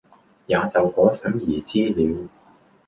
[0.47, 2.27] 也就可想而知了，